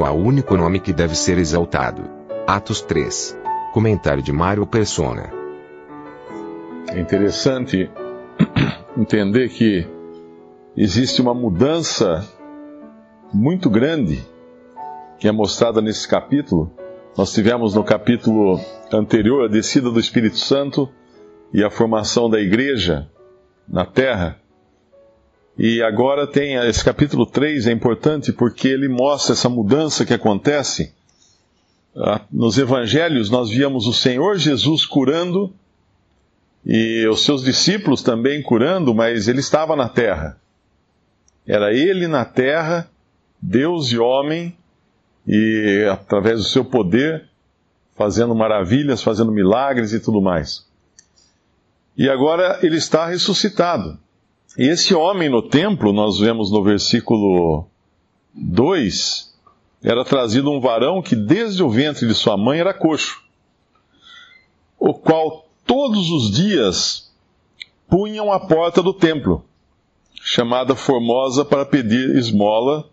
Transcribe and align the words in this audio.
Qual 0.00 0.16
o 0.16 0.24
único 0.24 0.56
nome 0.56 0.80
que 0.80 0.94
deve 0.94 1.14
ser 1.14 1.36
exaltado? 1.36 2.02
Atos 2.46 2.80
3. 2.80 3.38
Comentário 3.74 4.22
de 4.22 4.32
Mário 4.32 4.66
Persona. 4.66 5.30
É 6.88 6.98
interessante 6.98 7.90
entender 8.96 9.50
que 9.50 9.86
existe 10.74 11.20
uma 11.20 11.34
mudança 11.34 12.26
muito 13.30 13.68
grande 13.68 14.26
que 15.18 15.28
é 15.28 15.32
mostrada 15.32 15.82
nesse 15.82 16.08
capítulo. 16.08 16.72
Nós 17.14 17.30
tivemos 17.34 17.74
no 17.74 17.84
capítulo 17.84 18.58
anterior 18.90 19.44
a 19.44 19.48
descida 19.48 19.90
do 19.90 20.00
Espírito 20.00 20.38
Santo 20.38 20.88
e 21.52 21.62
a 21.62 21.68
formação 21.68 22.30
da 22.30 22.40
igreja 22.40 23.06
na 23.68 23.84
terra. 23.84 24.40
E 25.62 25.82
agora 25.82 26.26
tem 26.26 26.54
esse 26.54 26.82
capítulo 26.82 27.26
3 27.26 27.66
é 27.66 27.70
importante 27.70 28.32
porque 28.32 28.66
ele 28.66 28.88
mostra 28.88 29.34
essa 29.34 29.46
mudança 29.46 30.06
que 30.06 30.14
acontece. 30.14 30.94
Ah, 31.94 32.22
Nos 32.32 32.56
evangelhos 32.56 33.28
nós 33.28 33.50
víamos 33.50 33.86
o 33.86 33.92
Senhor 33.92 34.38
Jesus 34.38 34.86
curando 34.86 35.52
e 36.64 37.06
os 37.06 37.26
seus 37.26 37.44
discípulos 37.44 38.02
também 38.02 38.42
curando, 38.42 38.94
mas 38.94 39.28
ele 39.28 39.40
estava 39.40 39.76
na 39.76 39.86
terra. 39.86 40.40
Era 41.46 41.74
ele 41.74 42.06
na 42.06 42.24
terra, 42.24 42.88
Deus 43.38 43.92
e 43.92 43.98
homem, 43.98 44.56
e 45.26 45.86
através 45.92 46.38
do 46.38 46.44
seu 46.44 46.64
poder, 46.64 47.28
fazendo 47.98 48.34
maravilhas, 48.34 49.02
fazendo 49.02 49.30
milagres 49.30 49.92
e 49.92 50.00
tudo 50.00 50.22
mais. 50.22 50.66
E 51.98 52.08
agora 52.08 52.60
ele 52.62 52.78
está 52.78 53.04
ressuscitado. 53.04 53.98
E 54.60 54.68
esse 54.68 54.94
homem 54.94 55.30
no 55.30 55.40
templo, 55.40 55.90
nós 55.90 56.18
vemos 56.18 56.50
no 56.52 56.62
versículo 56.62 57.64
2, 58.34 59.34
era 59.82 60.04
trazido 60.04 60.50
um 60.50 60.60
varão 60.60 61.00
que 61.00 61.16
desde 61.16 61.62
o 61.62 61.70
ventre 61.70 62.06
de 62.06 62.12
sua 62.12 62.36
mãe 62.36 62.60
era 62.60 62.74
coxo, 62.74 63.22
o 64.78 64.92
qual 64.92 65.48
todos 65.64 66.10
os 66.10 66.30
dias 66.30 67.10
punham 67.88 68.30
a 68.30 68.38
porta 68.38 68.82
do 68.82 68.92
templo, 68.92 69.42
chamada 70.20 70.76
Formosa, 70.76 71.42
para 71.42 71.64
pedir 71.64 72.14
esmola 72.16 72.86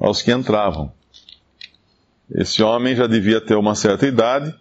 aos 0.00 0.22
que 0.22 0.32
entravam. 0.32 0.92
Esse 2.32 2.64
homem 2.64 2.96
já 2.96 3.06
devia 3.06 3.40
ter 3.40 3.54
uma 3.54 3.76
certa 3.76 4.08
idade, 4.08 4.52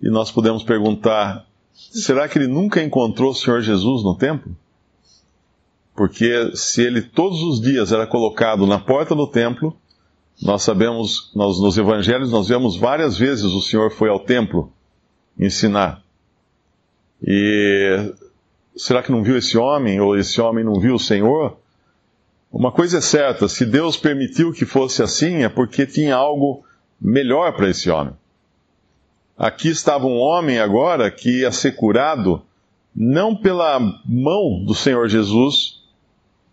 e 0.00 0.08
nós 0.08 0.30
podemos 0.30 0.62
perguntar: 0.62 1.44
será 1.74 2.28
que 2.28 2.38
ele 2.38 2.46
nunca 2.46 2.80
encontrou 2.80 3.32
o 3.32 3.34
Senhor 3.34 3.60
Jesus 3.60 4.04
no 4.04 4.16
templo? 4.16 4.56
Porque 5.94 6.50
se 6.54 6.82
ele 6.82 7.02
todos 7.02 7.40
os 7.42 7.60
dias 7.60 7.92
era 7.92 8.06
colocado 8.06 8.66
na 8.66 8.78
porta 8.78 9.14
do 9.14 9.28
templo, 9.28 9.76
nós 10.42 10.62
sabemos, 10.62 11.30
nós, 11.34 11.60
nos 11.60 11.78
evangelhos, 11.78 12.32
nós 12.32 12.48
vemos 12.48 12.76
várias 12.76 13.16
vezes 13.16 13.44
o 13.44 13.60
Senhor 13.60 13.92
foi 13.92 14.08
ao 14.08 14.18
templo 14.18 14.72
ensinar. 15.38 16.02
E 17.22 18.12
será 18.76 19.02
que 19.02 19.12
não 19.12 19.22
viu 19.22 19.36
esse 19.36 19.56
homem, 19.56 20.00
ou 20.00 20.16
esse 20.16 20.40
homem 20.40 20.64
não 20.64 20.80
viu 20.80 20.96
o 20.96 21.00
Senhor? 21.00 21.56
Uma 22.52 22.72
coisa 22.72 22.98
é 22.98 23.00
certa: 23.00 23.48
se 23.48 23.64
Deus 23.64 23.96
permitiu 23.96 24.52
que 24.52 24.64
fosse 24.64 25.02
assim, 25.02 25.44
é 25.44 25.48
porque 25.48 25.86
tinha 25.86 26.16
algo 26.16 26.64
melhor 27.00 27.54
para 27.54 27.70
esse 27.70 27.88
homem. 27.88 28.14
Aqui 29.38 29.68
estava 29.68 30.06
um 30.06 30.18
homem 30.18 30.58
agora 30.58 31.10
que 31.10 31.40
ia 31.40 31.52
ser 31.52 31.72
curado, 31.72 32.42
não 32.94 33.34
pela 33.34 33.78
mão 34.04 34.64
do 34.64 34.74
Senhor 34.74 35.08
Jesus, 35.08 35.83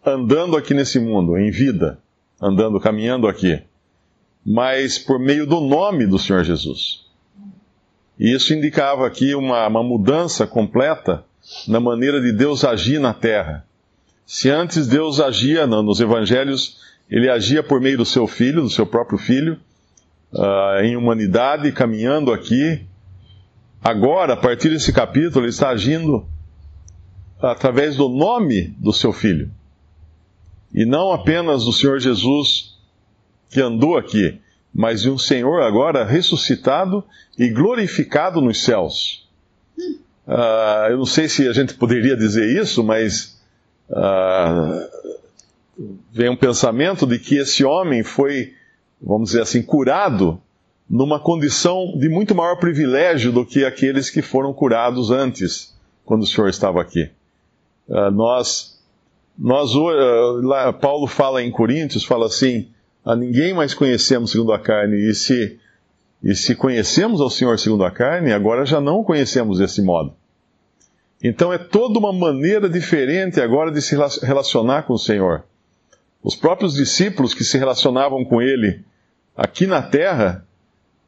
andando 0.06 0.58
aqui 0.58 0.74
nesse 0.74 1.00
mundo, 1.00 1.38
em 1.38 1.52
vida, 1.52 2.00
andando, 2.42 2.80
caminhando 2.80 3.28
aqui, 3.28 3.62
mas 4.46 4.98
por 4.98 5.20
meio 5.20 5.46
do 5.46 5.62
nome 5.62 6.08
do 6.08 6.18
Senhor 6.18 6.44
Jesus. 6.44 7.06
E 8.20 8.34
isso 8.34 8.54
indicava 8.54 9.06
aqui 9.06 9.36
uma, 9.36 9.68
uma 9.68 9.84
mudança 9.84 10.46
completa 10.46 11.24
na 11.68 11.80
maneira 11.80 12.22
de 12.22 12.32
Deus 12.32 12.64
agir 12.64 13.00
na 13.00 13.14
terra. 13.14 13.66
Se 14.26 14.50
antes 14.50 14.88
Deus 14.88 15.20
agia 15.20 15.68
nos 15.68 16.00
evangelhos, 16.00 16.80
ele 17.10 17.30
agia 17.30 17.62
por 17.62 17.82
meio 17.82 17.98
do 17.98 18.06
seu 18.06 18.28
filho, 18.28 18.62
do 18.62 18.70
seu 18.70 18.86
próprio 18.86 19.18
filho, 19.18 19.60
uh, 20.34 20.82
em 20.84 20.96
humanidade, 20.96 21.72
caminhando 21.72 22.32
aqui. 22.32 22.86
Agora, 23.84 24.34
a 24.34 24.38
partir 24.38 24.70
desse 24.70 24.94
capítulo, 24.94 25.46
ele 25.46 25.50
está 25.50 25.70
agindo 25.70 26.26
através 27.42 27.98
do 27.98 28.08
nome 28.08 28.76
do 28.78 28.94
seu 28.94 29.12
filho. 29.12 29.52
E 30.74 30.86
não 30.86 31.12
apenas 31.12 31.66
do 31.66 31.74
Senhor 31.74 32.00
Jesus 32.00 32.78
que 33.50 33.62
andou 33.62 33.98
aqui, 33.98 34.40
mas 34.74 35.02
de 35.02 35.10
um 35.10 35.18
Senhor 35.18 35.62
agora 35.62 36.06
ressuscitado 36.06 37.04
e 37.38 37.50
glorificado 37.50 38.40
nos 38.40 38.64
céus. 38.64 39.28
Uh, 40.26 40.92
eu 40.92 40.98
não 40.98 41.06
sei 41.06 41.28
se 41.28 41.48
a 41.48 41.54
gente 41.54 41.74
poderia 41.74 42.16
dizer 42.16 42.62
isso, 42.62 42.84
mas 42.84 43.42
uh, 43.90 44.88
vem 46.12 46.30
um 46.30 46.38
pensamento 46.38 47.06
de 47.06 47.20
que 47.20 47.36
esse 47.36 47.66
homem 47.66 48.04
foi, 48.04 48.54
vamos 49.02 49.32
dizer 49.32 49.42
assim, 49.42 49.62
curado 49.62 50.42
numa 50.90 51.20
condição 51.20 51.98
de 51.98 52.08
muito 52.08 52.36
maior 52.36 52.58
privilégio 52.58 53.32
do 53.32 53.46
que 53.46 53.66
aqueles 53.66 54.10
que 54.10 54.22
foram 54.22 54.54
curados 54.54 55.10
antes, 55.10 55.74
quando 56.06 56.24
o 56.24 56.28
Senhor 56.28 56.50
estava 56.50 56.82
aqui. 56.82 57.10
Uh, 57.88 58.12
nós, 58.12 58.71
nós 59.42 59.72
lá, 60.44 60.72
Paulo 60.72 61.08
fala 61.08 61.42
em 61.42 61.50
Coríntios, 61.50 62.04
fala 62.04 62.28
assim 62.28 62.70
a 63.04 63.16
ninguém 63.16 63.56
mais 63.56 63.74
conhecemos 63.74 64.30
segundo 64.30 64.54
a 64.54 64.60
carne, 64.60 64.96
e 64.98 65.16
se, 65.16 65.60
e 66.22 66.36
se 66.36 66.54
conhecemos 66.54 67.20
ao 67.20 67.32
Senhor 67.32 67.58
segundo 67.58 67.84
a 67.84 67.90
carne, 67.90 68.32
agora 68.32 68.64
já 68.68 68.80
não 68.80 69.00
o 69.00 69.04
conhecemos 69.04 69.58
desse 69.58 69.82
modo. 69.82 70.14
Então 71.24 71.52
é 71.52 71.58
toda 71.58 71.98
uma 71.98 72.14
maneira 72.14 72.70
diferente 72.70 73.42
agora 73.42 73.72
de 73.72 73.82
se 73.82 73.96
relacionar 74.22 74.84
com 74.84 74.94
o 74.94 75.00
Senhor. 75.00 75.44
Os 76.22 76.36
próprios 76.36 76.76
discípulos 76.76 77.34
que 77.34 77.44
se 77.44 77.58
relacionavam 77.58 78.24
com 78.24 78.40
Ele 78.40 78.86
aqui 79.36 79.66
na 79.66 79.82
terra, 79.82 80.46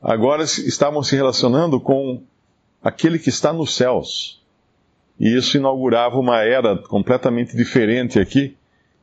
agora 0.02 0.44
estavam 0.44 1.04
se 1.04 1.16
relacionando 1.16 1.80
com 1.80 2.24
aquele 2.84 3.20
que 3.20 3.30
está 3.30 3.54
nos 3.54 3.76
céus. 3.76 4.43
E 5.20 5.38
isso 5.38 5.58
inaugurava 5.58 6.18
uma 6.18 6.42
era 6.42 6.78
completamente 6.78 7.56
diferente 7.56 8.20
aqui 8.20 8.56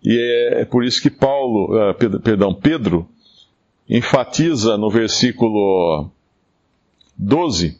e 0.02 0.18
é, 0.18 0.62
é 0.62 0.64
por 0.64 0.84
isso 0.84 1.00
que 1.00 1.10
Paulo, 1.10 1.94
Pedro, 1.94 2.20
perdão, 2.20 2.54
Pedro, 2.54 3.08
enfatiza 3.88 4.78
no 4.78 4.90
versículo 4.90 6.10
12. 7.16 7.78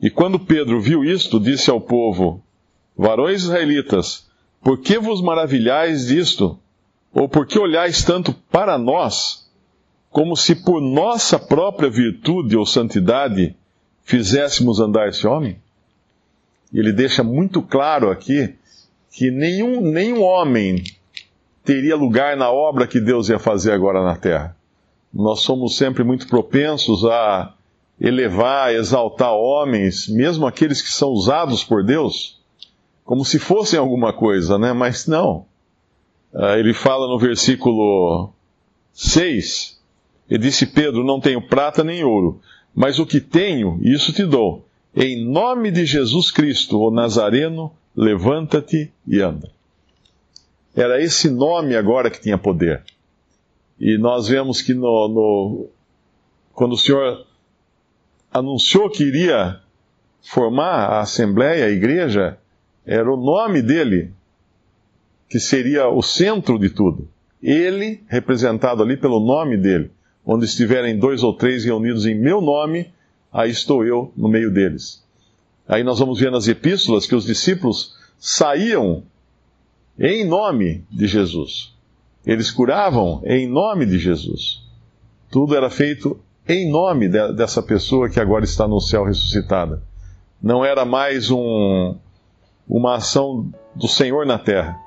E 0.00 0.10
quando 0.10 0.38
Pedro 0.38 0.80
viu 0.80 1.04
isto, 1.04 1.40
disse 1.40 1.70
ao 1.70 1.80
povo: 1.80 2.42
Varões 2.96 3.44
israelitas, 3.44 4.28
por 4.62 4.78
que 4.78 4.98
vos 4.98 5.22
maravilhais 5.22 6.06
disto? 6.06 6.58
Ou 7.12 7.28
por 7.28 7.46
que 7.46 7.58
olhais 7.58 8.02
tanto 8.02 8.34
para 8.50 8.76
nós, 8.76 9.48
como 10.10 10.36
se 10.36 10.54
por 10.54 10.80
nossa 10.80 11.38
própria 11.38 11.88
virtude 11.88 12.56
ou 12.56 12.66
santidade 12.66 13.54
fizéssemos 14.02 14.80
andar 14.80 15.08
esse 15.08 15.26
homem? 15.26 15.56
Ele 16.72 16.92
deixa 16.92 17.22
muito 17.22 17.62
claro 17.62 18.10
aqui 18.10 18.54
que 19.10 19.30
nenhum, 19.30 19.80
nenhum 19.80 20.22
homem 20.22 20.82
teria 21.64 21.96
lugar 21.96 22.36
na 22.36 22.50
obra 22.50 22.86
que 22.86 23.00
Deus 23.00 23.28
ia 23.28 23.38
fazer 23.38 23.72
agora 23.72 24.02
na 24.02 24.16
terra. 24.16 24.56
Nós 25.12 25.40
somos 25.40 25.76
sempre 25.76 26.02
muito 26.02 26.26
propensos 26.26 27.04
a 27.04 27.54
elevar, 28.00 28.74
exaltar 28.74 29.32
homens, 29.32 30.08
mesmo 30.08 30.46
aqueles 30.46 30.82
que 30.82 30.90
são 30.90 31.10
usados 31.10 31.62
por 31.62 31.84
Deus, 31.84 32.40
como 33.04 33.24
se 33.24 33.38
fossem 33.38 33.78
alguma 33.78 34.12
coisa, 34.12 34.58
né? 34.58 34.72
Mas 34.72 35.06
não. 35.06 35.46
Ah, 36.34 36.58
ele 36.58 36.74
fala 36.74 37.06
no 37.06 37.18
versículo 37.18 38.32
6, 38.92 39.80
ele 40.28 40.40
disse: 40.42 40.66
Pedro, 40.66 41.04
não 41.04 41.20
tenho 41.20 41.40
prata 41.40 41.84
nem 41.84 42.02
ouro, 42.02 42.40
mas 42.74 42.98
o 42.98 43.06
que 43.06 43.20
tenho, 43.20 43.78
isso 43.82 44.12
te 44.12 44.24
dou. 44.24 44.63
Em 44.96 45.24
nome 45.24 45.72
de 45.72 45.84
Jesus 45.84 46.30
Cristo, 46.30 46.78
o 46.78 46.90
Nazareno, 46.90 47.72
levanta-te 47.96 48.92
e 49.06 49.20
anda. 49.20 49.50
Era 50.74 51.02
esse 51.02 51.28
nome 51.28 51.74
agora 51.74 52.10
que 52.10 52.20
tinha 52.20 52.38
poder. 52.38 52.82
E 53.78 53.98
nós 53.98 54.28
vemos 54.28 54.62
que 54.62 54.72
no, 54.72 55.08
no, 55.08 55.68
quando 56.52 56.72
o 56.72 56.78
Senhor 56.78 57.26
anunciou 58.32 58.88
que 58.88 59.02
iria 59.02 59.60
formar 60.22 60.86
a 60.86 61.00
Assembleia, 61.00 61.66
a 61.66 61.70
igreja, 61.70 62.38
era 62.86 63.12
o 63.12 63.16
nome 63.16 63.62
dele 63.62 64.12
que 65.28 65.40
seria 65.40 65.88
o 65.88 66.02
centro 66.02 66.56
de 66.58 66.70
tudo. 66.70 67.08
Ele, 67.42 68.00
representado 68.08 68.82
ali 68.82 68.96
pelo 68.96 69.18
nome 69.18 69.56
dele. 69.56 69.90
Onde 70.24 70.44
estiverem 70.44 70.98
dois 70.98 71.22
ou 71.22 71.34
três 71.34 71.64
reunidos 71.64 72.06
em 72.06 72.14
meu 72.14 72.40
nome, 72.40 72.92
aí 73.34 73.50
estou 73.50 73.84
eu 73.84 74.12
no 74.16 74.28
meio 74.28 74.50
deles. 74.50 75.04
Aí 75.66 75.82
nós 75.82 75.98
vamos 75.98 76.20
ver 76.20 76.30
nas 76.30 76.46
epístolas 76.46 77.06
que 77.06 77.14
os 77.16 77.24
discípulos 77.24 77.96
saíam 78.16 79.02
em 79.98 80.24
nome 80.24 80.86
de 80.90 81.08
Jesus. 81.08 81.74
Eles 82.24 82.50
curavam 82.50 83.20
em 83.24 83.48
nome 83.48 83.84
de 83.84 83.98
Jesus. 83.98 84.62
Tudo 85.30 85.56
era 85.56 85.68
feito 85.68 86.18
em 86.48 86.70
nome 86.70 87.08
de, 87.08 87.32
dessa 87.32 87.62
pessoa 87.62 88.08
que 88.08 88.20
agora 88.20 88.44
está 88.44 88.68
no 88.68 88.80
céu 88.80 89.04
ressuscitada. 89.04 89.82
Não 90.40 90.64
era 90.64 90.84
mais 90.84 91.30
um, 91.30 91.96
uma 92.68 92.96
ação 92.96 93.52
do 93.74 93.88
Senhor 93.88 94.24
na 94.24 94.38
terra. 94.38 94.78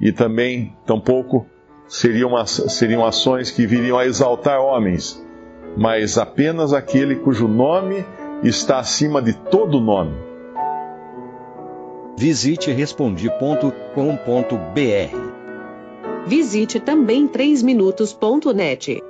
E 0.00 0.12
também, 0.12 0.74
tampouco, 0.84 1.46
seriam, 1.86 2.44
seriam 2.46 3.04
ações 3.04 3.50
que 3.50 3.66
viriam 3.66 3.98
a 3.98 4.06
exaltar 4.06 4.60
homens, 4.60 5.23
mas 5.76 6.18
apenas 6.18 6.72
aquele 6.72 7.16
cujo 7.16 7.48
nome 7.48 8.04
está 8.42 8.78
acima 8.78 9.20
de 9.20 9.32
todo 9.32 9.80
nome. 9.80 10.14
Visite 12.16 12.70
respondi.com.br. 12.70 13.64
Visite 16.26 16.80
também 16.80 17.26
3minutos.net. 17.28 19.02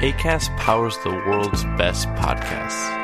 ACAST 0.00 0.54
powers 0.58 0.98
the 0.98 1.10
world's 1.10 1.64
best 1.78 2.08
podcasts. 2.16 3.03